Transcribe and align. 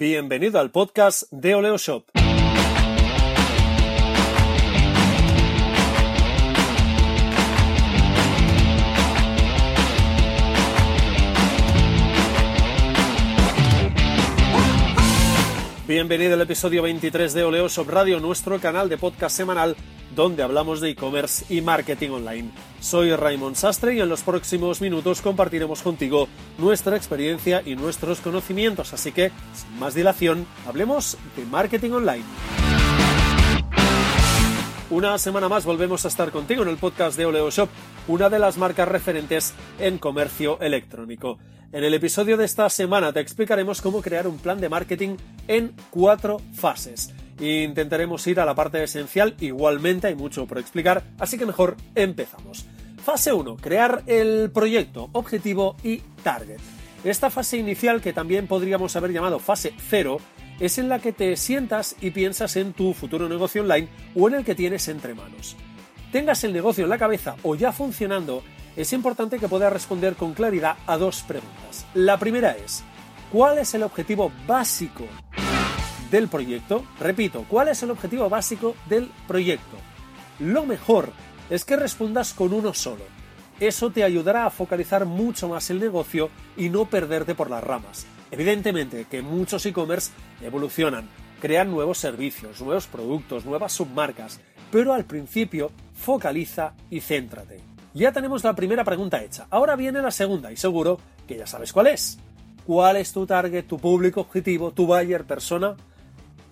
Bienvenido 0.00 0.58
al 0.58 0.70
podcast 0.70 1.24
de 1.30 1.54
Oleo 1.54 1.76
Shop. 1.76 2.04
Bienvenido 15.90 16.34
al 16.34 16.40
episodio 16.40 16.82
23 16.82 17.34
de 17.34 17.42
Oleo 17.42 17.66
Shop 17.66 17.88
Radio, 17.88 18.20
nuestro 18.20 18.60
canal 18.60 18.88
de 18.88 18.96
podcast 18.96 19.36
semanal 19.36 19.74
donde 20.14 20.44
hablamos 20.44 20.80
de 20.80 20.90
e-commerce 20.90 21.52
y 21.52 21.62
marketing 21.62 22.10
online. 22.10 22.50
Soy 22.78 23.12
Raymond 23.12 23.56
Sastre 23.56 23.96
y 23.96 24.00
en 24.00 24.08
los 24.08 24.22
próximos 24.22 24.80
minutos 24.80 25.20
compartiremos 25.20 25.82
contigo 25.82 26.28
nuestra 26.58 26.96
experiencia 26.96 27.60
y 27.66 27.74
nuestros 27.74 28.20
conocimientos, 28.20 28.92
así 28.92 29.10
que, 29.10 29.32
sin 29.52 29.80
más 29.80 29.94
dilación, 29.94 30.46
hablemos 30.64 31.18
de 31.36 31.44
marketing 31.46 31.90
online. 31.90 32.24
Una 34.90 35.18
semana 35.18 35.48
más 35.48 35.64
volvemos 35.64 36.04
a 36.04 36.08
estar 36.08 36.30
contigo 36.30 36.62
en 36.62 36.68
el 36.68 36.76
podcast 36.76 37.16
de 37.16 37.26
Oleo 37.26 37.50
Shop, 37.50 37.68
una 38.06 38.28
de 38.28 38.38
las 38.38 38.58
marcas 38.58 38.86
referentes 38.86 39.54
en 39.80 39.98
comercio 39.98 40.60
electrónico. 40.60 41.38
En 41.72 41.84
el 41.84 41.94
episodio 41.94 42.36
de 42.36 42.44
esta 42.44 42.68
semana 42.68 43.12
te 43.12 43.20
explicaremos 43.20 43.80
cómo 43.80 44.02
crear 44.02 44.26
un 44.26 44.38
plan 44.38 44.60
de 44.60 44.68
marketing 44.68 45.16
en 45.46 45.72
cuatro 45.90 46.40
fases. 46.52 47.14
Intentaremos 47.38 48.26
ir 48.26 48.40
a 48.40 48.44
la 48.44 48.56
parte 48.56 48.82
esencial, 48.82 49.36
igualmente 49.38 50.08
hay 50.08 50.16
mucho 50.16 50.46
por 50.46 50.58
explicar, 50.58 51.04
así 51.20 51.38
que 51.38 51.46
mejor 51.46 51.76
empezamos. 51.94 52.66
Fase 53.04 53.32
1. 53.32 53.56
Crear 53.58 54.02
el 54.08 54.50
proyecto, 54.50 55.10
objetivo 55.12 55.76
y 55.84 55.98
target. 56.24 56.58
Esta 57.04 57.30
fase 57.30 57.58
inicial, 57.58 58.00
que 58.00 58.12
también 58.12 58.48
podríamos 58.48 58.96
haber 58.96 59.12
llamado 59.12 59.38
fase 59.38 59.72
0, 59.90 60.18
es 60.58 60.76
en 60.78 60.88
la 60.88 60.98
que 60.98 61.12
te 61.12 61.36
sientas 61.36 61.94
y 62.00 62.10
piensas 62.10 62.56
en 62.56 62.72
tu 62.72 62.94
futuro 62.94 63.28
negocio 63.28 63.62
online 63.62 63.88
o 64.16 64.26
en 64.26 64.34
el 64.34 64.44
que 64.44 64.56
tienes 64.56 64.88
entre 64.88 65.14
manos. 65.14 65.56
Tengas 66.10 66.42
el 66.42 66.52
negocio 66.52 66.82
en 66.82 66.90
la 66.90 66.98
cabeza 66.98 67.36
o 67.44 67.54
ya 67.54 67.70
funcionando, 67.70 68.42
es 68.76 68.92
importante 68.92 69.38
que 69.38 69.48
puedas 69.48 69.72
responder 69.72 70.14
con 70.14 70.34
claridad 70.34 70.76
a 70.86 70.96
dos 70.96 71.22
preguntas. 71.22 71.86
La 71.94 72.18
primera 72.18 72.52
es, 72.52 72.82
¿cuál 73.32 73.58
es 73.58 73.74
el 73.74 73.82
objetivo 73.82 74.32
básico 74.46 75.04
del 76.10 76.28
proyecto? 76.28 76.84
Repito, 76.98 77.44
¿cuál 77.48 77.68
es 77.68 77.82
el 77.82 77.90
objetivo 77.90 78.28
básico 78.28 78.74
del 78.88 79.10
proyecto? 79.26 79.76
Lo 80.38 80.64
mejor 80.64 81.12
es 81.50 81.64
que 81.64 81.76
respondas 81.76 82.32
con 82.32 82.52
uno 82.52 82.72
solo. 82.72 83.04
Eso 83.58 83.90
te 83.90 84.04
ayudará 84.04 84.46
a 84.46 84.50
focalizar 84.50 85.04
mucho 85.04 85.48
más 85.48 85.68
el 85.68 85.80
negocio 85.80 86.30
y 86.56 86.70
no 86.70 86.86
perderte 86.86 87.34
por 87.34 87.50
las 87.50 87.62
ramas. 87.62 88.06
Evidentemente 88.30 89.06
que 89.10 89.20
muchos 89.20 89.66
e-commerce 89.66 90.12
evolucionan, 90.40 91.08
crean 91.40 91.70
nuevos 91.70 91.98
servicios, 91.98 92.60
nuevos 92.62 92.86
productos, 92.86 93.44
nuevas 93.44 93.72
submarcas, 93.72 94.40
pero 94.70 94.94
al 94.94 95.04
principio 95.04 95.72
focaliza 95.92 96.72
y 96.88 97.00
céntrate. 97.00 97.69
Ya 97.92 98.12
tenemos 98.12 98.44
la 98.44 98.54
primera 98.54 98.84
pregunta 98.84 99.22
hecha. 99.22 99.46
Ahora 99.50 99.74
viene 99.74 100.00
la 100.00 100.12
segunda 100.12 100.52
y 100.52 100.56
seguro 100.56 101.00
que 101.26 101.36
ya 101.36 101.46
sabes 101.46 101.72
cuál 101.72 101.88
es. 101.88 102.18
¿Cuál 102.66 102.98
es 102.98 103.12
tu 103.12 103.26
target, 103.26 103.64
tu 103.64 103.78
público 103.78 104.20
objetivo, 104.20 104.70
tu 104.70 104.86
buyer 104.86 105.24
persona? 105.24 105.74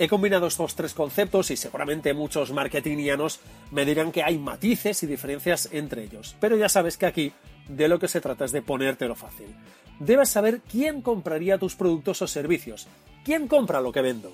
He 0.01 0.09
combinado 0.09 0.47
estos 0.47 0.75
tres 0.75 0.95
conceptos 0.95 1.51
y 1.51 1.57
seguramente 1.57 2.15
muchos 2.15 2.53
marketingianos 2.53 3.41
me 3.71 3.85
dirán 3.85 4.11
que 4.11 4.23
hay 4.23 4.39
matices 4.39 5.03
y 5.03 5.07
diferencias 5.07 5.69
entre 5.73 6.05
ellos. 6.05 6.37
Pero 6.41 6.57
ya 6.57 6.69
sabes 6.69 6.97
que 6.97 7.07
aquí 7.07 7.33
de 7.69 7.89
lo 7.89 7.99
que 7.99 8.09
se 8.09 8.21
trata 8.21 8.45
es 8.45 8.53
de 8.53 8.63
ponértelo 8.63 9.15
fácil. 9.15 9.55
Debes 10.01 10.29
saber 10.31 10.61
quién 10.71 11.03
compraría 11.03 11.59
tus 11.59 11.77
productos 11.77 12.23
o 12.23 12.27
servicios. 12.27 12.89
¿Quién 13.25 13.47
compra 13.47 13.81
lo 13.81 13.93
que 13.93 14.01
vendo? 14.01 14.33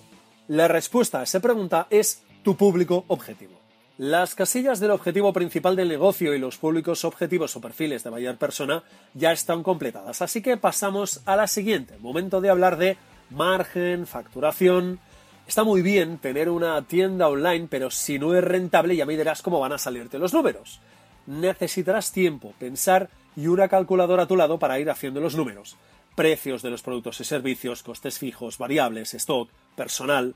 La 0.49 0.69
respuesta 0.69 1.21
a 1.21 1.23
esa 1.25 1.41
pregunta 1.41 1.87
es 1.91 2.23
tu 2.43 2.57
público 2.57 3.05
objetivo. 3.09 3.64
Las 3.97 4.35
casillas 4.35 4.81
del 4.81 4.91
objetivo 4.91 5.33
principal 5.33 5.77
del 5.77 5.89
negocio 5.89 6.35
y 6.35 6.41
los 6.41 6.59
públicos 6.59 7.05
objetivos 7.05 7.55
o 7.55 7.61
perfiles 7.61 8.03
de 8.03 8.11
mayor 8.11 8.37
persona 8.39 8.83
ya 9.15 9.31
están 9.31 9.63
completadas, 9.63 10.21
así 10.21 10.43
que 10.43 10.57
pasamos 10.57 11.21
a 11.27 11.37
la 11.37 11.47
siguiente. 11.47 11.97
Momento 12.01 12.41
de 12.41 12.51
hablar 12.51 12.77
de 12.77 12.97
margen, 13.31 14.09
facturación. 14.09 14.99
Está 15.47 15.63
muy 15.63 15.81
bien 15.81 16.19
tener 16.19 16.49
una 16.49 16.83
tienda 16.83 17.29
online, 17.29 17.69
pero 17.71 17.89
si 17.89 18.19
no 18.19 18.35
es 18.35 18.43
rentable 18.43 18.97
ya 18.97 19.07
me 19.07 19.17
dirás 19.17 19.43
cómo 19.43 19.61
van 19.61 19.75
a 19.75 19.79
salirte 19.79 20.19
los 20.19 20.35
números. 20.35 20.81
Necesitarás 21.29 22.11
tiempo, 22.11 22.53
pensar 22.59 23.11
y 23.37 23.47
una 23.47 23.69
calculadora 23.69 24.25
a 24.25 24.27
tu 24.27 24.35
lado 24.35 24.59
para 24.59 24.81
ir 24.81 24.91
haciendo 24.91 25.21
los 25.21 25.37
números. 25.37 25.77
Precios 26.17 26.63
de 26.63 26.71
los 26.71 26.83
productos 26.83 27.21
y 27.21 27.25
servicios, 27.25 27.85
costes 27.85 28.19
fijos, 28.19 28.59
variables, 28.59 29.15
stock, 29.15 29.49
personal. 29.77 30.35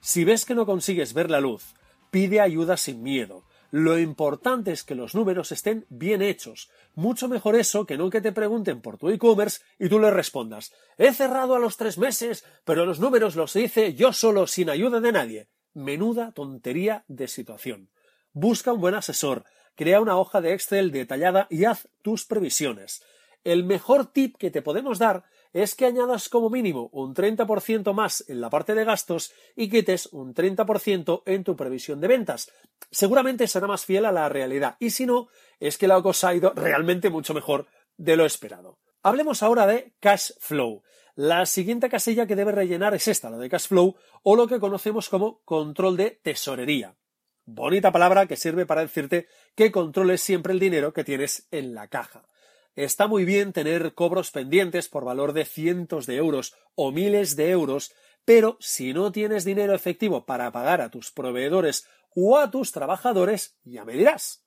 Si 0.00 0.24
ves 0.24 0.46
que 0.46 0.54
no 0.54 0.64
consigues 0.64 1.12
ver 1.12 1.30
la 1.30 1.40
luz, 1.40 1.74
Pide 2.14 2.40
ayuda 2.40 2.76
sin 2.76 3.02
miedo. 3.02 3.42
Lo 3.72 3.98
importante 3.98 4.70
es 4.70 4.84
que 4.84 4.94
los 4.94 5.16
números 5.16 5.50
estén 5.50 5.84
bien 5.88 6.22
hechos. 6.22 6.70
Mucho 6.94 7.26
mejor 7.26 7.56
eso 7.56 7.86
que 7.86 7.98
no 7.98 8.08
que 8.08 8.20
te 8.20 8.30
pregunten 8.30 8.80
por 8.80 8.98
tu 8.98 9.08
e-commerce 9.08 9.62
y 9.80 9.88
tú 9.88 9.98
le 9.98 10.12
respondas 10.12 10.72
He 10.96 11.12
cerrado 11.12 11.56
a 11.56 11.58
los 11.58 11.76
tres 11.76 11.98
meses, 11.98 12.44
pero 12.64 12.86
los 12.86 13.00
números 13.00 13.34
los 13.34 13.56
hice 13.56 13.94
yo 13.94 14.12
solo 14.12 14.46
sin 14.46 14.70
ayuda 14.70 15.00
de 15.00 15.10
nadie. 15.10 15.48
Menuda 15.72 16.30
tontería 16.30 17.02
de 17.08 17.26
situación. 17.26 17.88
Busca 18.32 18.72
un 18.72 18.80
buen 18.80 18.94
asesor, 18.94 19.44
crea 19.74 20.00
una 20.00 20.16
hoja 20.16 20.40
de 20.40 20.52
Excel 20.52 20.92
detallada 20.92 21.48
y 21.50 21.64
haz 21.64 21.88
tus 22.02 22.26
previsiones. 22.26 23.02
El 23.42 23.64
mejor 23.64 24.06
tip 24.06 24.36
que 24.36 24.52
te 24.52 24.62
podemos 24.62 25.00
dar 25.00 25.24
es 25.54 25.74
que 25.74 25.86
añadas 25.86 26.28
como 26.28 26.50
mínimo 26.50 26.90
un 26.92 27.14
30% 27.14 27.94
más 27.94 28.24
en 28.28 28.40
la 28.40 28.50
parte 28.50 28.74
de 28.74 28.84
gastos 28.84 29.32
y 29.56 29.70
quites 29.70 30.06
un 30.12 30.34
30% 30.34 31.22
en 31.24 31.44
tu 31.44 31.56
previsión 31.56 32.00
de 32.00 32.08
ventas. 32.08 32.50
Seguramente 32.90 33.46
será 33.46 33.66
más 33.66 33.86
fiel 33.86 34.04
a 34.04 34.12
la 34.12 34.28
realidad 34.28 34.76
y 34.80 34.90
si 34.90 35.06
no, 35.06 35.28
es 35.60 35.78
que 35.78 35.88
la 35.88 36.02
cosa 36.02 36.28
ha 36.28 36.34
ido 36.34 36.52
realmente 36.54 37.08
mucho 37.08 37.32
mejor 37.32 37.66
de 37.96 38.16
lo 38.16 38.26
esperado. 38.26 38.78
Hablemos 39.02 39.42
ahora 39.42 39.66
de 39.66 39.94
cash 40.00 40.32
flow. 40.40 40.82
La 41.14 41.46
siguiente 41.46 41.88
casilla 41.88 42.26
que 42.26 42.34
debe 42.34 42.50
rellenar 42.50 42.94
es 42.94 43.06
esta, 43.06 43.30
la 43.30 43.38
de 43.38 43.48
cash 43.48 43.68
flow, 43.68 43.94
o 44.24 44.34
lo 44.34 44.48
que 44.48 44.58
conocemos 44.58 45.08
como 45.08 45.40
control 45.44 45.96
de 45.96 46.18
tesorería. 46.22 46.96
Bonita 47.44 47.92
palabra 47.92 48.26
que 48.26 48.36
sirve 48.36 48.66
para 48.66 48.80
decirte 48.80 49.28
que 49.54 49.70
controles 49.70 50.20
siempre 50.20 50.52
el 50.52 50.58
dinero 50.58 50.92
que 50.92 51.04
tienes 51.04 51.46
en 51.52 51.74
la 51.74 51.86
caja. 51.86 52.26
Está 52.74 53.06
muy 53.06 53.24
bien 53.24 53.52
tener 53.52 53.94
cobros 53.94 54.30
pendientes 54.30 54.88
por 54.88 55.04
valor 55.04 55.32
de 55.32 55.44
cientos 55.44 56.06
de 56.06 56.16
euros 56.16 56.54
o 56.74 56.90
miles 56.90 57.36
de 57.36 57.50
euros, 57.50 57.92
pero 58.24 58.56
si 58.60 58.92
no 58.92 59.12
tienes 59.12 59.44
dinero 59.44 59.74
efectivo 59.74 60.26
para 60.26 60.50
pagar 60.50 60.80
a 60.80 60.90
tus 60.90 61.12
proveedores 61.12 61.86
o 62.16 62.38
a 62.38 62.50
tus 62.50 62.72
trabajadores, 62.72 63.56
ya 63.62 63.84
me 63.84 63.92
dirás. 63.92 64.44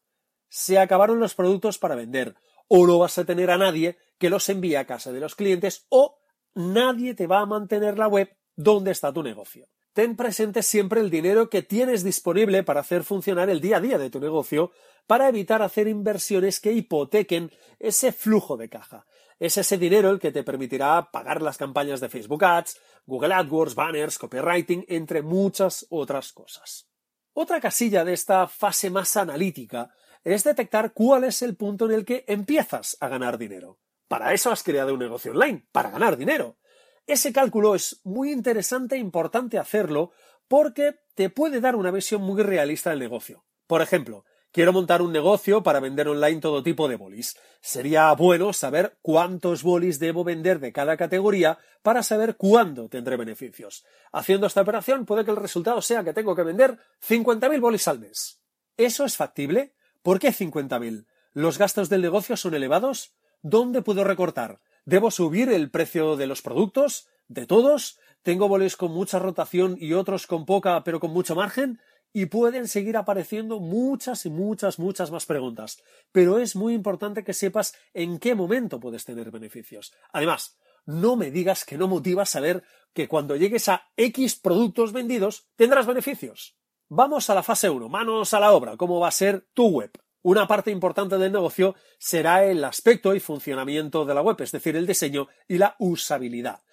Se 0.50 0.78
acabaron 0.78 1.20
los 1.20 1.36
productos 1.36 1.78
para 1.78 1.96
vender, 1.96 2.36
o 2.68 2.86
no 2.86 3.00
vas 3.00 3.18
a 3.18 3.26
tener 3.26 3.50
a 3.50 3.58
nadie 3.58 3.98
que 4.18 4.30
los 4.30 4.50
envíe 4.50 4.76
a 4.76 4.86
casa 4.86 5.12
de 5.12 5.20
los 5.20 5.36
clientes, 5.36 5.86
o 5.90 6.20
nadie 6.54 7.14
te 7.14 7.28
va 7.28 7.40
a 7.40 7.46
mantener 7.46 7.98
la 7.98 8.08
web 8.08 8.36
donde 8.56 8.92
está 8.92 9.14
tu 9.14 9.24
negocio 9.24 9.68
ten 9.98 10.16
presente 10.16 10.62
siempre 10.62 11.02
el 11.02 11.10
dinero 11.10 11.50
que 11.50 11.64
tienes 11.64 12.04
disponible 12.04 12.62
para 12.62 12.82
hacer 12.82 13.04
funcionar 13.04 13.50
el 13.50 13.62
día 13.62 13.78
a 13.78 13.82
día 13.82 13.98
de 13.98 14.12
tu 14.12 14.20
negocio 14.20 14.72
para 15.08 15.28
evitar 15.28 15.64
hacer 15.64 15.88
inversiones 15.88 16.60
que 16.60 16.72
hipotequen 16.72 17.52
ese 17.80 18.12
flujo 18.12 18.58
de 18.58 18.70
caja. 18.70 19.08
Es 19.40 19.58
ese 19.58 19.80
dinero 19.80 20.12
el 20.12 20.20
que 20.20 20.32
te 20.32 20.44
permitirá 20.44 21.10
pagar 21.10 21.42
las 21.42 21.58
campañas 21.58 22.00
de 22.00 22.10
Facebook 22.10 22.46
Ads, 22.46 22.80
Google 23.08 23.34
AdWords, 23.34 23.74
banners, 23.74 24.20
copywriting, 24.20 24.86
entre 24.88 25.24
muchas 25.24 25.88
otras 25.90 26.32
cosas. 26.32 26.88
Otra 27.34 27.60
casilla 27.60 28.06
de 28.06 28.14
esta 28.14 28.48
fase 28.48 28.92
más 28.92 29.18
analítica 29.18 29.90
es 30.24 30.44
detectar 30.44 30.94
cuál 30.94 31.24
es 31.24 31.42
el 31.42 31.56
punto 31.56 31.86
en 31.86 31.94
el 31.94 32.06
que 32.06 32.24
empiezas 32.28 32.98
a 33.00 33.08
ganar 33.08 33.40
dinero. 33.40 33.80
Para 34.08 34.32
eso 34.36 34.52
has 34.52 34.62
creado 34.62 34.94
un 34.94 35.00
negocio 35.00 35.32
online, 35.32 35.66
para 35.72 35.90
ganar 35.90 36.18
dinero. 36.18 36.60
Ese 37.08 37.32
cálculo 37.32 37.74
es 37.74 38.02
muy 38.04 38.34
interesante 38.34 38.96
e 38.96 39.00
importante 39.00 39.58
hacerlo 39.58 40.12
porque 40.50 41.00
te 41.16 41.30
puede 41.30 41.62
dar 41.62 41.78
una 41.78 41.90
visión 41.90 42.22
muy 42.22 42.44
realista 42.44 42.90
del 42.90 43.00
negocio. 43.00 43.46
Por 43.66 43.82
ejemplo, 43.82 44.26
quiero 44.52 44.74
montar 44.74 45.02
un 45.02 45.14
negocio 45.14 45.64
para 45.64 45.80
vender 45.80 46.10
online 46.10 46.42
todo 46.42 46.64
tipo 46.64 46.90
de 46.90 46.98
bolis. 46.98 47.38
Sería 47.62 48.12
bueno 48.12 48.52
saber 48.52 48.98
cuántos 49.02 49.64
bolis 49.64 50.00
debo 50.00 50.26
vender 50.26 50.60
de 50.60 50.74
cada 50.74 50.98
categoría 50.98 51.58
para 51.82 52.04
saber 52.04 52.36
cuándo 52.36 52.90
tendré 52.90 53.16
beneficios. 53.16 53.86
Haciendo 54.12 54.46
esta 54.46 54.62
operación 54.62 55.06
puede 55.06 55.24
que 55.24 55.32
el 55.32 55.38
resultado 55.38 55.82
sea 55.82 56.04
que 56.04 56.14
tengo 56.14 56.36
que 56.36 56.44
vender 56.44 56.78
50.000 57.08 57.62
bolis 57.62 57.88
al 57.88 58.00
mes. 58.00 58.42
¿Eso 58.76 59.06
es 59.06 59.16
factible? 59.16 59.74
¿Por 60.02 60.20
qué 60.20 60.34
50.000? 60.34 61.06
¿Los 61.32 61.58
gastos 61.58 61.88
del 61.88 62.02
negocio 62.02 62.36
son 62.36 62.54
elevados? 62.54 63.16
¿Dónde 63.42 63.82
puedo 63.82 64.04
recortar? 64.04 64.60
¿Debo 64.88 65.12
subir 65.12 65.50
el 65.50 65.70
precio 65.70 66.16
de 66.16 66.28
los 66.28 66.42
productos? 66.42 67.10
¿De 67.28 67.46
todos? 67.46 68.00
¿Tengo 68.24 68.48
boles 68.48 68.78
con 68.78 68.94
mucha 68.94 69.20
rotación 69.20 69.76
y 69.78 69.92
otros 69.92 70.28
con 70.28 70.46
poca 70.46 70.82
pero 70.86 71.02
con 71.02 71.12
mucho 71.12 71.36
margen? 71.36 71.82
Y 72.14 72.28
pueden 72.28 72.70
seguir 72.70 72.96
apareciendo 72.96 73.60
muchas 73.60 74.26
y 74.26 74.30
muchas, 74.30 74.80
muchas 74.80 75.12
más 75.12 75.26
preguntas. 75.26 75.84
Pero 76.14 76.40
es 76.40 76.56
muy 76.56 76.74
importante 76.74 77.26
que 77.26 77.34
sepas 77.34 77.76
en 77.94 78.18
qué 78.18 78.34
momento 78.34 78.80
puedes 78.80 79.04
tener 79.04 79.30
beneficios. 79.30 79.94
Además, 80.14 80.58
no 80.86 81.18
me 81.18 81.32
digas 81.32 81.66
que 81.66 81.78
no 81.78 81.90
motiva 81.90 82.26
saber 82.26 82.64
que 82.94 83.10
cuando 83.10 83.36
llegues 83.36 83.68
a 83.68 83.90
X 83.98 84.38
productos 84.38 84.94
vendidos 84.94 85.50
tendrás 85.58 85.86
beneficios. 85.86 86.56
Vamos 86.88 87.30
a 87.30 87.36
la 87.36 87.44
fase 87.44 87.70
1, 87.70 87.90
manos 87.90 88.34
a 88.34 88.40
la 88.40 88.54
obra, 88.54 88.78
cómo 88.78 89.02
va 89.02 89.10
a 89.10 89.12
ser 89.12 89.50
tu 89.54 89.68
web. 89.68 89.92
Una 90.28 90.46
parte 90.46 90.72
importante 90.72 91.18
del 91.18 91.32
negocio 91.32 91.74
será 91.98 92.44
el 92.44 92.62
aspecto 92.66 93.16
y 93.16 93.22
funcionamiento 93.22 94.04
de 94.04 94.14
la 94.14 94.22
web, 94.22 94.36
es 94.42 94.52
decir, 94.52 94.76
el 94.76 94.86
diseño 94.86 95.30
y 95.48 95.58
la 95.58 95.78
usabilidad. 95.80 96.64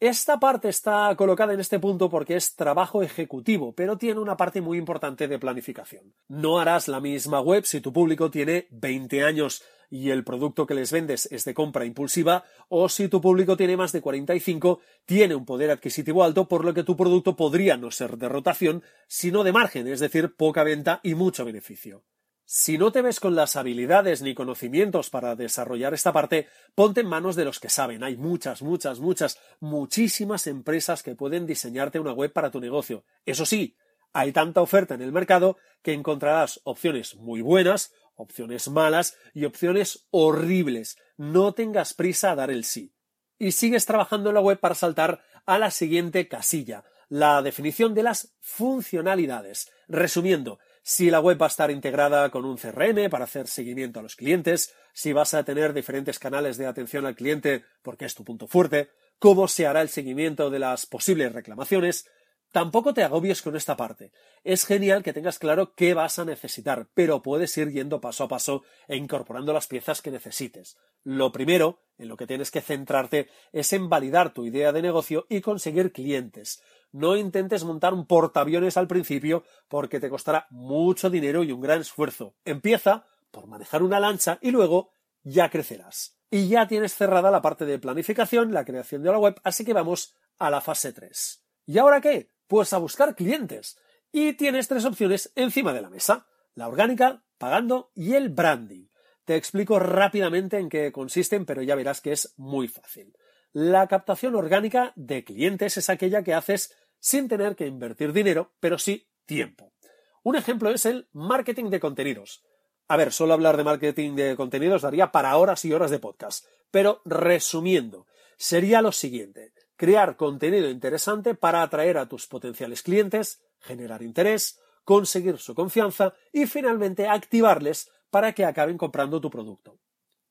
Esta 0.00 0.40
parte 0.40 0.68
está 0.68 1.14
colocada 1.16 1.54
en 1.54 1.60
este 1.60 1.78
punto 1.78 2.10
porque 2.10 2.34
es 2.34 2.56
trabajo 2.56 3.04
ejecutivo, 3.04 3.72
pero 3.72 3.96
tiene 3.96 4.18
una 4.18 4.36
parte 4.36 4.60
muy 4.60 4.78
importante 4.78 5.28
de 5.28 5.38
planificación. 5.38 6.12
No 6.26 6.58
harás 6.58 6.88
la 6.88 6.98
misma 6.98 7.40
web 7.40 7.64
si 7.66 7.80
tu 7.80 7.92
público 7.92 8.32
tiene 8.32 8.66
20 8.72 9.22
años 9.22 9.62
y 9.88 10.10
el 10.10 10.24
producto 10.24 10.66
que 10.66 10.74
les 10.74 10.90
vendes 10.90 11.28
es 11.30 11.44
de 11.44 11.54
compra 11.54 11.84
impulsiva, 11.84 12.42
o 12.68 12.88
si 12.88 13.06
tu 13.06 13.20
público 13.20 13.56
tiene 13.56 13.76
más 13.76 13.92
de 13.92 14.00
45, 14.00 14.80
tiene 15.06 15.36
un 15.36 15.44
poder 15.44 15.70
adquisitivo 15.70 16.24
alto, 16.24 16.48
por 16.48 16.64
lo 16.64 16.74
que 16.74 16.82
tu 16.82 16.96
producto 16.96 17.36
podría 17.36 17.76
no 17.76 17.92
ser 17.92 18.18
de 18.18 18.28
rotación, 18.28 18.82
sino 19.06 19.44
de 19.44 19.52
margen, 19.52 19.86
es 19.86 20.00
decir, 20.00 20.34
poca 20.34 20.64
venta 20.64 20.98
y 21.04 21.14
mucho 21.14 21.44
beneficio. 21.44 22.02
Si 22.46 22.76
no 22.76 22.92
te 22.92 23.00
ves 23.00 23.20
con 23.20 23.34
las 23.34 23.56
habilidades 23.56 24.20
ni 24.20 24.34
conocimientos 24.34 25.08
para 25.08 25.34
desarrollar 25.34 25.94
esta 25.94 26.12
parte, 26.12 26.46
ponte 26.74 27.00
en 27.00 27.06
manos 27.06 27.36
de 27.36 27.46
los 27.46 27.58
que 27.58 27.70
saben. 27.70 28.04
Hay 28.04 28.18
muchas, 28.18 28.60
muchas, 28.60 29.00
muchas, 29.00 29.38
muchísimas 29.60 30.46
empresas 30.46 31.02
que 31.02 31.14
pueden 31.14 31.46
diseñarte 31.46 31.98
una 31.98 32.12
web 32.12 32.32
para 32.32 32.50
tu 32.50 32.60
negocio. 32.60 33.04
Eso 33.24 33.46
sí, 33.46 33.76
hay 34.12 34.32
tanta 34.32 34.60
oferta 34.60 34.94
en 34.94 35.00
el 35.00 35.10
mercado 35.10 35.56
que 35.82 35.94
encontrarás 35.94 36.60
opciones 36.64 37.16
muy 37.16 37.40
buenas, 37.40 37.92
opciones 38.14 38.68
malas 38.68 39.16
y 39.32 39.46
opciones 39.46 40.06
horribles. 40.10 40.98
No 41.16 41.54
tengas 41.54 41.94
prisa 41.94 42.32
a 42.32 42.36
dar 42.36 42.50
el 42.50 42.64
sí. 42.64 42.94
Y 43.38 43.52
sigues 43.52 43.86
trabajando 43.86 44.28
en 44.28 44.34
la 44.34 44.40
web 44.40 44.60
para 44.60 44.74
saltar 44.74 45.22
a 45.46 45.58
la 45.58 45.70
siguiente 45.70 46.28
casilla, 46.28 46.84
la 47.08 47.40
definición 47.42 47.94
de 47.94 48.02
las 48.02 48.34
funcionalidades. 48.40 49.70
Resumiendo, 49.88 50.58
si 50.84 51.10
la 51.10 51.18
web 51.18 51.40
va 51.40 51.46
a 51.46 51.48
estar 51.48 51.70
integrada 51.70 52.30
con 52.30 52.44
un 52.44 52.58
CRM 52.58 53.08
para 53.08 53.24
hacer 53.24 53.48
seguimiento 53.48 54.00
a 54.00 54.02
los 54.02 54.16
clientes, 54.16 54.74
si 54.92 55.14
vas 55.14 55.32
a 55.32 55.42
tener 55.42 55.72
diferentes 55.72 56.18
canales 56.18 56.58
de 56.58 56.66
atención 56.66 57.06
al 57.06 57.16
cliente 57.16 57.64
porque 57.82 58.04
es 58.04 58.14
tu 58.14 58.22
punto 58.22 58.46
fuerte, 58.46 58.90
cómo 59.18 59.48
se 59.48 59.66
hará 59.66 59.80
el 59.80 59.88
seguimiento 59.88 60.50
de 60.50 60.58
las 60.58 60.84
posibles 60.84 61.32
reclamaciones, 61.32 62.06
Tampoco 62.54 62.94
te 62.94 63.02
agobies 63.02 63.42
con 63.42 63.56
esta 63.56 63.76
parte. 63.76 64.12
Es 64.44 64.64
genial 64.64 65.02
que 65.02 65.12
tengas 65.12 65.40
claro 65.40 65.74
qué 65.74 65.92
vas 65.92 66.20
a 66.20 66.24
necesitar, 66.24 66.86
pero 66.94 67.20
puedes 67.20 67.58
ir 67.58 67.72
yendo 67.72 68.00
paso 68.00 68.22
a 68.22 68.28
paso 68.28 68.62
e 68.86 68.94
incorporando 68.94 69.52
las 69.52 69.66
piezas 69.66 70.00
que 70.00 70.12
necesites. 70.12 70.76
Lo 71.02 71.32
primero, 71.32 71.80
en 71.98 72.06
lo 72.06 72.16
que 72.16 72.28
tienes 72.28 72.52
que 72.52 72.60
centrarte, 72.60 73.28
es 73.50 73.72
en 73.72 73.88
validar 73.88 74.32
tu 74.32 74.46
idea 74.46 74.70
de 74.70 74.82
negocio 74.82 75.26
y 75.28 75.40
conseguir 75.40 75.90
clientes. 75.90 76.62
No 76.94 77.16
intentes 77.16 77.64
montar 77.64 77.92
un 77.92 78.06
portaaviones 78.06 78.76
al 78.76 78.86
principio 78.86 79.42
porque 79.66 79.98
te 79.98 80.08
costará 80.08 80.46
mucho 80.50 81.10
dinero 81.10 81.42
y 81.42 81.50
un 81.50 81.60
gran 81.60 81.80
esfuerzo. 81.80 82.36
Empieza 82.44 83.04
por 83.32 83.48
manejar 83.48 83.82
una 83.82 83.98
lancha 83.98 84.38
y 84.40 84.52
luego 84.52 84.92
ya 85.24 85.50
crecerás. 85.50 86.16
Y 86.30 86.46
ya 86.46 86.68
tienes 86.68 86.94
cerrada 86.94 87.32
la 87.32 87.42
parte 87.42 87.66
de 87.66 87.80
planificación, 87.80 88.52
la 88.52 88.64
creación 88.64 89.02
de 89.02 89.10
la 89.10 89.18
web, 89.18 89.40
así 89.42 89.64
que 89.64 89.72
vamos 89.72 90.14
a 90.38 90.50
la 90.50 90.60
fase 90.60 90.92
3. 90.92 91.42
¿Y 91.66 91.78
ahora 91.78 92.00
qué? 92.00 92.30
Pues 92.46 92.72
a 92.72 92.78
buscar 92.78 93.16
clientes. 93.16 93.76
Y 94.12 94.34
tienes 94.34 94.68
tres 94.68 94.84
opciones 94.84 95.32
encima 95.34 95.72
de 95.72 95.82
la 95.82 95.90
mesa. 95.90 96.28
La 96.54 96.68
orgánica, 96.68 97.24
pagando 97.38 97.90
y 97.96 98.14
el 98.14 98.28
branding. 98.28 98.86
Te 99.24 99.34
explico 99.34 99.80
rápidamente 99.80 100.58
en 100.58 100.68
qué 100.68 100.92
consisten, 100.92 101.44
pero 101.44 101.60
ya 101.60 101.74
verás 101.74 102.00
que 102.00 102.12
es 102.12 102.34
muy 102.36 102.68
fácil. 102.68 103.16
La 103.54 103.86
captación 103.86 104.34
orgánica 104.34 104.92
de 104.96 105.22
clientes 105.22 105.76
es 105.76 105.88
aquella 105.88 106.24
que 106.24 106.34
haces 106.34 106.74
sin 107.04 107.28
tener 107.28 107.54
que 107.54 107.66
invertir 107.66 108.14
dinero, 108.14 108.54
pero 108.60 108.78
sí 108.78 109.06
tiempo. 109.26 109.74
Un 110.22 110.36
ejemplo 110.36 110.70
es 110.70 110.86
el 110.86 111.06
marketing 111.12 111.68
de 111.68 111.78
contenidos. 111.78 112.42
A 112.88 112.96
ver, 112.96 113.12
solo 113.12 113.34
hablar 113.34 113.58
de 113.58 113.64
marketing 113.64 114.16
de 114.16 114.36
contenidos 114.36 114.80
daría 114.80 115.12
para 115.12 115.36
horas 115.36 115.66
y 115.66 115.74
horas 115.74 115.90
de 115.90 115.98
podcast. 115.98 116.46
Pero 116.70 117.02
resumiendo, 117.04 118.06
sería 118.38 118.80
lo 118.80 118.90
siguiente 118.90 119.52
crear 119.76 120.16
contenido 120.16 120.70
interesante 120.70 121.34
para 121.34 121.60
atraer 121.60 121.98
a 121.98 122.08
tus 122.08 122.26
potenciales 122.26 122.82
clientes, 122.82 123.42
generar 123.60 124.00
interés, 124.00 124.58
conseguir 124.82 125.36
su 125.36 125.54
confianza 125.54 126.14
y 126.32 126.46
finalmente 126.46 127.06
activarles 127.06 127.90
para 128.08 128.32
que 128.32 128.46
acaben 128.46 128.78
comprando 128.78 129.20
tu 129.20 129.28
producto. 129.28 129.78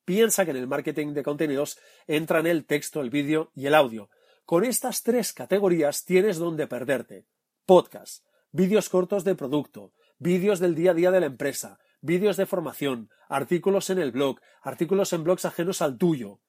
Piensa 0.05 0.43
que 0.43 0.51
en 0.51 0.57
el 0.57 0.67
marketing 0.67 1.13
de 1.13 1.21
contenidos 1.21 1.77
entran 2.07 2.47
el 2.47 2.65
texto, 2.65 2.99
el 2.99 3.11
vídeo 3.11 3.51
y 3.53 3.67
el 3.67 3.75
audio. 3.75 4.09
Con 4.45 4.65
estas 4.65 5.03
tres 5.03 5.31
categorías 5.31 6.03
tienes 6.03 6.37
donde 6.37 6.67
perderte. 6.67 7.25
Podcast, 7.65 8.25
vídeos 8.51 8.89
cortos 8.89 9.23
de 9.23 9.35
producto, 9.35 9.93
vídeos 10.19 10.59
del 10.59 10.75
día 10.75 10.91
a 10.91 10.93
día 10.93 11.11
de 11.11 11.21
la 11.21 11.27
empresa, 11.27 11.79
vídeos 12.01 12.35
de 12.35 12.45
formación, 12.45 13.09
artículos 13.29 13.89
en 13.89 13.99
el 13.99 14.11
blog, 14.11 14.41
artículos 14.61 15.13
en 15.13 15.23
blogs 15.23 15.45
ajenos 15.45 15.81
al 15.81 15.97
tuyo. 15.97 16.41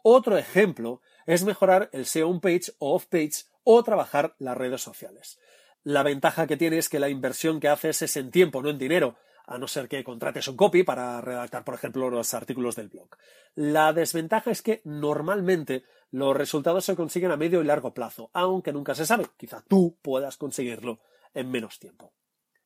Otro 0.00 0.38
ejemplo 0.38 1.00
es 1.26 1.42
mejorar 1.42 1.90
el 1.92 2.06
SEO 2.06 2.28
on-page 2.28 2.72
o 2.78 2.94
off-page 2.94 3.46
o 3.64 3.82
trabajar 3.82 4.36
las 4.38 4.56
redes 4.56 4.80
sociales. 4.80 5.40
La 5.82 6.04
ventaja 6.04 6.46
que 6.46 6.56
tiene 6.56 6.78
es 6.78 6.88
que 6.88 7.00
la 7.00 7.08
inversión 7.08 7.58
que 7.58 7.66
haces 7.66 8.00
es 8.00 8.16
en 8.16 8.30
tiempo, 8.30 8.62
no 8.62 8.70
en 8.70 8.78
dinero, 8.78 9.16
a 9.44 9.58
no 9.58 9.66
ser 9.66 9.88
que 9.88 10.04
contrates 10.04 10.46
un 10.46 10.56
copy 10.56 10.82
para 10.84 11.20
redactar, 11.20 11.64
por 11.64 11.74
ejemplo, 11.74 12.10
los 12.10 12.32
artículos 12.34 12.76
del 12.76 12.88
blog. 12.88 13.08
La 13.54 13.92
desventaja 13.92 14.50
es 14.50 14.62
que 14.62 14.82
normalmente 14.84 15.84
los 16.10 16.36
resultados 16.36 16.84
se 16.84 16.96
consiguen 16.96 17.30
a 17.30 17.36
medio 17.36 17.60
y 17.60 17.64
largo 17.64 17.94
plazo, 17.94 18.30
aunque 18.32 18.72
nunca 18.72 18.94
se 18.94 19.06
sabe. 19.06 19.26
Quizá 19.36 19.62
tú 19.68 19.98
puedas 20.02 20.36
conseguirlo 20.36 21.00
en 21.34 21.50
menos 21.50 21.78
tiempo. 21.78 22.12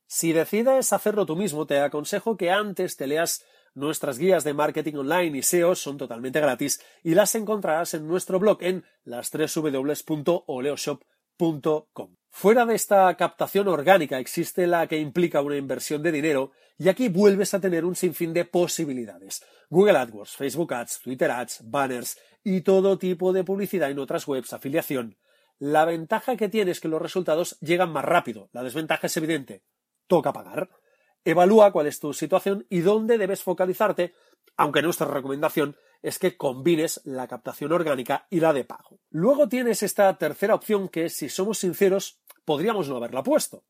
Si 0.07 0.33
decides 0.33 0.93
hacerlo 0.93 1.27
tú 1.27 1.37
mismo, 1.37 1.67
te 1.67 1.81
aconsejo 1.81 2.37
que 2.37 2.51
antes 2.51 2.97
te 2.97 3.07
leas 3.07 3.45
Nuestras 3.75 4.19
guías 4.19 4.45
de 4.45 4.53
marketing 4.53 4.97
online 4.97 5.39
y 5.39 5.43
SEO 5.43 5.75
son 5.75 5.97
totalmente 5.97 6.41
gratis 6.41 6.83
y 7.03 7.15
las 7.15 7.35
encontrarás 7.35 7.95
en 7.95 8.07
nuestro 8.07 8.39
blog 8.39 8.63
en 8.63 8.85
las 9.03 9.31
www.oleoshop.com. 9.33 12.17
Fuera 12.29 12.67
de 12.67 12.75
esta 12.75 13.17
captación 13.17 13.69
orgánica 13.69 14.19
existe 14.19 14.67
la 14.67 14.87
que 14.87 14.99
implica 14.99 15.41
una 15.41 15.57
inversión 15.57 16.03
de 16.03 16.13
dinero 16.13 16.53
y 16.77 16.91
aquí 16.91 17.09
vuelves 17.09 17.55
a 17.55 17.61
tener 17.61 17.87
un 17.87 17.97
sinfín 17.97 18.35
de 18.35 18.45
posibilidades. 18.45 19.43
Google 19.71 19.97
AdWords, 19.97 20.37
Facebook 20.37 20.75
Ads, 20.75 21.01
Twitter 21.01 21.31
Ads, 21.31 21.63
banners 21.65 22.19
y 22.45 22.63
todo 22.63 22.99
tipo 22.99 23.33
de 23.33 23.45
publicidad 23.45 23.91
en 23.91 23.99
otras 23.99 24.27
webs, 24.27 24.53
afiliación. 24.53 25.17
La 25.59 25.85
ventaja 25.85 26.37
que 26.37 26.49
tiene 26.49 26.73
es 26.73 26.81
que 26.81 26.89
los 26.89 27.01
resultados 27.01 27.59
llegan 27.61 27.93
más 27.93 28.05
rápido. 28.05 28.49
La 28.53 28.63
desventaja 28.63 29.07
es 29.07 29.17
evidente. 29.17 29.63
Toca 30.09 30.33
pagar. 30.33 30.71
Evalúa 31.25 31.71
cuál 31.71 31.87
es 31.87 32.01
tu 32.01 32.13
situación 32.13 32.67
y 32.69 32.81
dónde 32.81 33.17
debes 33.17 33.43
focalizarte, 33.43 34.15
aunque 34.57 34.83
nuestra 34.83 35.07
recomendación 35.07 35.77
es 36.03 36.19
que 36.19 36.37
combines 36.37 37.01
la 37.05 37.29
captación 37.29 37.73
orgánica 37.73 38.27
y 38.29 38.41
la 38.41 38.53
de 38.53 38.65
pago. 38.65 38.99
Luego 39.11 39.49
tienes 39.49 39.85
esta 39.85 40.19
tercera 40.19 40.57
opción 40.57 40.89
que, 40.89 41.09
si 41.09 41.29
somos 41.29 41.59
sinceros, 41.59 42.21
podríamos 42.45 42.89
no 42.89 42.97
haberla 42.97 43.23
puesto. 43.23 43.65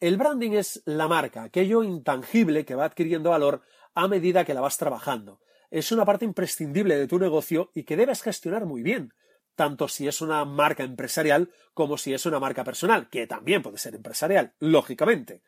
El 0.00 0.16
branding 0.16 0.52
es 0.52 0.82
la 0.86 1.08
marca, 1.08 1.42
aquello 1.42 1.82
intangible 1.82 2.64
que 2.64 2.74
va 2.74 2.86
adquiriendo 2.86 3.30
valor 3.30 3.62
a 3.94 4.08
medida 4.08 4.44
que 4.44 4.54
la 4.54 4.60
vas 4.62 4.78
trabajando. 4.78 5.40
Es 5.70 5.92
una 5.92 6.04
parte 6.04 6.24
imprescindible 6.24 6.96
de 6.96 7.06
tu 7.06 7.18
negocio 7.18 7.70
y 7.74 7.84
que 7.84 7.96
debes 7.96 8.22
gestionar 8.22 8.64
muy 8.64 8.82
bien, 8.82 9.12
tanto 9.54 9.88
si 9.88 10.08
es 10.08 10.20
una 10.20 10.44
marca 10.44 10.84
empresarial 10.84 11.50
como 11.74 11.98
si 11.98 12.14
es 12.14 12.24
una 12.26 12.40
marca 12.40 12.64
personal, 12.64 13.08
que 13.10 13.26
también 13.26 13.62
puede 13.62 13.78
ser 13.78 13.94
empresarial, 13.94 14.54
lógicamente. 14.58 15.42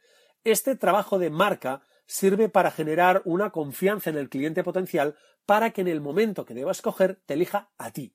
Este 0.44 0.76
trabajo 0.76 1.18
de 1.18 1.30
marca 1.30 1.82
sirve 2.06 2.48
para 2.48 2.70
generar 2.70 3.22
una 3.24 3.50
confianza 3.50 4.10
en 4.10 4.16
el 4.16 4.28
cliente 4.28 4.64
potencial 4.64 5.16
para 5.46 5.70
que 5.70 5.80
en 5.80 5.88
el 5.88 6.00
momento 6.00 6.44
que 6.44 6.54
deba 6.54 6.72
escoger 6.72 7.22
te 7.24 7.34
elija 7.34 7.70
a 7.78 7.92
ti. 7.92 8.14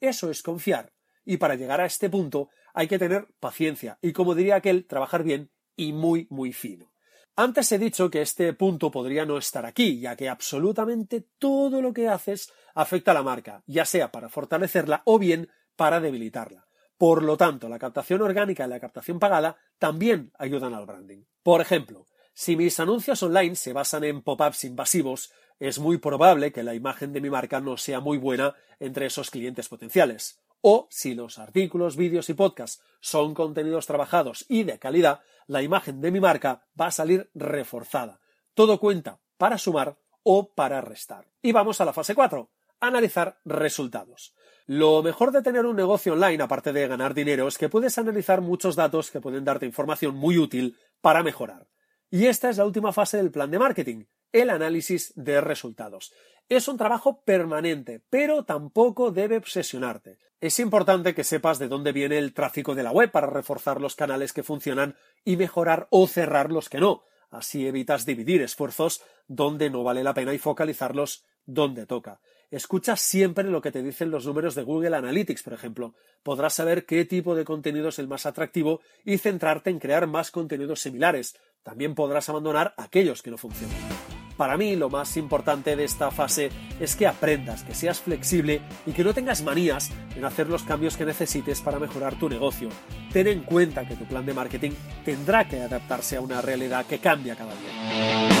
Eso 0.00 0.30
es 0.30 0.42
confiar. 0.42 0.92
Y 1.24 1.38
para 1.38 1.54
llegar 1.54 1.80
a 1.80 1.86
este 1.86 2.10
punto 2.10 2.50
hay 2.74 2.86
que 2.86 2.98
tener 2.98 3.26
paciencia 3.40 3.98
y, 4.02 4.12
como 4.12 4.34
diría 4.34 4.56
aquel, 4.56 4.86
trabajar 4.86 5.22
bien 5.22 5.50
y 5.74 5.92
muy, 5.92 6.26
muy 6.30 6.52
fino. 6.52 6.93
Antes 7.36 7.72
he 7.72 7.78
dicho 7.78 8.10
que 8.10 8.22
este 8.22 8.52
punto 8.52 8.92
podría 8.92 9.26
no 9.26 9.38
estar 9.38 9.66
aquí, 9.66 9.98
ya 9.98 10.14
que 10.14 10.28
absolutamente 10.28 11.26
todo 11.38 11.82
lo 11.82 11.92
que 11.92 12.08
haces 12.08 12.52
afecta 12.76 13.10
a 13.10 13.14
la 13.14 13.24
marca, 13.24 13.64
ya 13.66 13.84
sea 13.84 14.12
para 14.12 14.28
fortalecerla 14.28 15.02
o 15.04 15.18
bien 15.18 15.50
para 15.74 15.98
debilitarla. 15.98 16.68
Por 16.96 17.24
lo 17.24 17.36
tanto, 17.36 17.68
la 17.68 17.80
captación 17.80 18.22
orgánica 18.22 18.64
y 18.64 18.68
la 18.68 18.78
captación 18.78 19.18
pagada 19.18 19.56
también 19.80 20.30
ayudan 20.38 20.74
al 20.74 20.86
branding. 20.86 21.24
Por 21.42 21.60
ejemplo, 21.60 22.06
si 22.34 22.54
mis 22.54 22.78
anuncios 22.78 23.20
online 23.24 23.56
se 23.56 23.72
basan 23.72 24.04
en 24.04 24.22
pop-ups 24.22 24.62
invasivos, 24.62 25.32
es 25.58 25.80
muy 25.80 25.98
probable 25.98 26.52
que 26.52 26.62
la 26.62 26.74
imagen 26.74 27.12
de 27.12 27.20
mi 27.20 27.30
marca 27.30 27.60
no 27.60 27.76
sea 27.76 27.98
muy 27.98 28.16
buena 28.16 28.54
entre 28.78 29.06
esos 29.06 29.30
clientes 29.30 29.68
potenciales. 29.68 30.43
O 30.66 30.88
si 30.90 31.14
los 31.14 31.38
artículos, 31.38 31.94
vídeos 31.94 32.30
y 32.30 32.32
podcasts 32.32 32.82
son 33.00 33.34
contenidos 33.34 33.86
trabajados 33.86 34.46
y 34.48 34.62
de 34.64 34.78
calidad, 34.78 35.20
la 35.46 35.60
imagen 35.60 36.00
de 36.00 36.10
mi 36.10 36.20
marca 36.20 36.64
va 36.80 36.86
a 36.86 36.90
salir 36.90 37.30
reforzada. 37.34 38.18
Todo 38.54 38.80
cuenta 38.80 39.20
para 39.36 39.58
sumar 39.58 39.98
o 40.22 40.54
para 40.54 40.80
restar. 40.80 41.26
Y 41.42 41.52
vamos 41.52 41.82
a 41.82 41.84
la 41.84 41.92
fase 41.92 42.14
4, 42.14 42.50
analizar 42.80 43.38
resultados. 43.44 44.32
Lo 44.64 45.02
mejor 45.02 45.32
de 45.32 45.42
tener 45.42 45.66
un 45.66 45.76
negocio 45.76 46.14
online, 46.14 46.42
aparte 46.42 46.72
de 46.72 46.88
ganar 46.88 47.12
dinero, 47.12 47.46
es 47.46 47.58
que 47.58 47.68
puedes 47.68 47.98
analizar 47.98 48.40
muchos 48.40 48.74
datos 48.74 49.10
que 49.10 49.20
pueden 49.20 49.44
darte 49.44 49.66
información 49.66 50.16
muy 50.16 50.38
útil 50.38 50.78
para 51.02 51.22
mejorar. 51.22 51.68
Y 52.08 52.24
esta 52.24 52.48
es 52.48 52.56
la 52.56 52.64
última 52.64 52.94
fase 52.94 53.18
del 53.18 53.30
plan 53.30 53.50
de 53.50 53.58
marketing, 53.58 54.04
el 54.34 54.50
análisis 54.50 55.12
de 55.14 55.40
resultados. 55.40 56.12
Es 56.48 56.68
un 56.68 56.76
trabajo 56.76 57.22
permanente, 57.22 58.02
pero 58.10 58.44
tampoco 58.44 59.12
debe 59.12 59.38
obsesionarte. 59.38 60.18
Es 60.40 60.58
importante 60.58 61.14
que 61.14 61.24
sepas 61.24 61.58
de 61.58 61.68
dónde 61.68 61.92
viene 61.92 62.18
el 62.18 62.34
tráfico 62.34 62.74
de 62.74 62.82
la 62.82 62.90
web 62.90 63.10
para 63.10 63.28
reforzar 63.28 63.80
los 63.80 63.94
canales 63.94 64.32
que 64.32 64.42
funcionan 64.42 64.96
y 65.24 65.36
mejorar 65.36 65.86
o 65.90 66.06
cerrar 66.06 66.50
los 66.50 66.68
que 66.68 66.80
no. 66.80 67.04
Así 67.30 67.66
evitas 67.66 68.04
dividir 68.04 68.42
esfuerzos 68.42 69.02
donde 69.28 69.70
no 69.70 69.84
vale 69.84 70.02
la 70.02 70.14
pena 70.14 70.34
y 70.34 70.38
focalizarlos 70.38 71.24
donde 71.46 71.86
toca. 71.86 72.20
Escucha 72.50 72.96
siempre 72.96 73.44
lo 73.44 73.62
que 73.62 73.72
te 73.72 73.82
dicen 73.82 74.10
los 74.10 74.26
números 74.26 74.54
de 74.54 74.64
Google 74.64 74.96
Analytics, 74.96 75.44
por 75.44 75.54
ejemplo. 75.54 75.94
Podrás 76.22 76.54
saber 76.54 76.86
qué 76.86 77.04
tipo 77.04 77.34
de 77.34 77.44
contenido 77.44 77.88
es 77.88 77.98
el 77.98 78.08
más 78.08 78.26
atractivo 78.26 78.80
y 79.04 79.18
centrarte 79.18 79.70
en 79.70 79.78
crear 79.78 80.06
más 80.06 80.30
contenidos 80.30 80.80
similares. 80.80 81.36
También 81.62 81.94
podrás 81.94 82.28
abandonar 82.28 82.74
aquellos 82.76 83.22
que 83.22 83.30
no 83.30 83.38
funcionan. 83.38 84.13
Para 84.36 84.56
mí 84.56 84.74
lo 84.74 84.90
más 84.90 85.16
importante 85.16 85.76
de 85.76 85.84
esta 85.84 86.10
fase 86.10 86.50
es 86.80 86.96
que 86.96 87.06
aprendas, 87.06 87.62
que 87.62 87.74
seas 87.74 88.00
flexible 88.00 88.60
y 88.84 88.92
que 88.92 89.04
no 89.04 89.14
tengas 89.14 89.42
manías 89.42 89.90
en 90.16 90.24
hacer 90.24 90.48
los 90.48 90.64
cambios 90.64 90.96
que 90.96 91.04
necesites 91.04 91.60
para 91.60 91.78
mejorar 91.78 92.18
tu 92.18 92.28
negocio. 92.28 92.68
Ten 93.12 93.28
en 93.28 93.40
cuenta 93.40 93.86
que 93.86 93.94
tu 93.94 94.04
plan 94.06 94.26
de 94.26 94.34
marketing 94.34 94.72
tendrá 95.04 95.46
que 95.46 95.60
adaptarse 95.60 96.16
a 96.16 96.20
una 96.20 96.40
realidad 96.40 96.84
que 96.86 96.98
cambia 96.98 97.36
cada 97.36 97.52
día. 97.52 98.34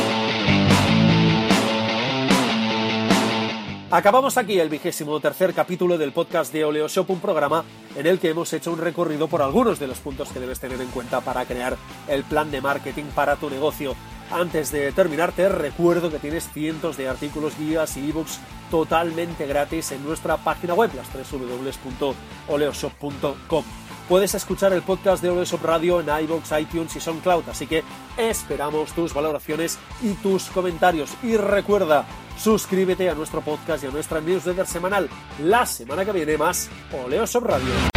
Acabamos 3.90 4.36
aquí 4.38 4.58
el 4.58 4.68
vigésimo 4.68 5.20
tercer 5.20 5.54
capítulo 5.54 5.96
del 5.96 6.10
podcast 6.10 6.52
de 6.52 6.64
Oleo 6.64 6.88
Shop, 6.88 7.08
un 7.10 7.20
programa 7.20 7.64
en 7.94 8.06
el 8.08 8.18
que 8.18 8.30
hemos 8.30 8.52
hecho 8.52 8.72
un 8.72 8.80
recorrido 8.80 9.28
por 9.28 9.40
algunos 9.40 9.78
de 9.78 9.86
los 9.86 9.98
puntos 9.98 10.30
que 10.32 10.40
debes 10.40 10.58
tener 10.58 10.80
en 10.80 10.88
cuenta 10.88 11.20
para 11.20 11.44
crear 11.44 11.76
el 12.08 12.24
plan 12.24 12.50
de 12.50 12.60
marketing 12.60 13.04
para 13.14 13.36
tu 13.36 13.48
negocio. 13.48 13.94
Antes 14.34 14.70
de 14.72 14.90
terminar, 14.90 15.30
te 15.30 15.48
recuerdo 15.48 16.10
que 16.10 16.18
tienes 16.18 16.50
cientos 16.52 16.96
de 16.96 17.08
artículos, 17.08 17.56
guías 17.56 17.96
y 17.96 18.10
ebooks 18.10 18.40
totalmente 18.68 19.46
gratis 19.46 19.92
en 19.92 20.04
nuestra 20.04 20.38
página 20.38 20.74
web, 20.74 20.90
las 20.96 21.06
www.oleoshop.com. 21.12 23.64
Puedes 24.08 24.34
escuchar 24.34 24.72
el 24.72 24.82
podcast 24.82 25.22
de 25.22 25.30
Oleoshop 25.30 25.62
Radio 25.62 26.00
en 26.00 26.08
iVoox, 26.24 26.50
iTunes 26.60 26.96
y 26.96 27.00
SoundCloud, 27.00 27.48
así 27.48 27.68
que 27.68 27.84
esperamos 28.16 28.92
tus 28.92 29.14
valoraciones 29.14 29.78
y 30.02 30.14
tus 30.14 30.46
comentarios. 30.46 31.12
Y 31.22 31.36
recuerda, 31.36 32.04
suscríbete 32.36 33.08
a 33.08 33.14
nuestro 33.14 33.40
podcast 33.40 33.84
y 33.84 33.86
a 33.86 33.90
nuestra 33.90 34.20
newsletter 34.20 34.66
semanal. 34.66 35.08
La 35.44 35.64
semana 35.64 36.04
que 36.04 36.10
viene 36.10 36.36
más 36.36 36.68
Oleoshop 36.92 37.44
Radio. 37.44 37.93